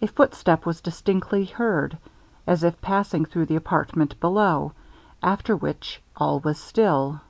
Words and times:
A 0.00 0.06
footstep 0.06 0.64
was 0.64 0.80
distinctly 0.80 1.44
heard, 1.44 1.98
as 2.46 2.62
if 2.62 2.80
passing 2.80 3.24
through 3.24 3.46
the 3.46 3.56
apartment 3.56 4.20
below, 4.20 4.70
after 5.20 5.56
which 5.56 6.00
all 6.16 6.38
was 6.38 6.58
still. 6.60 7.22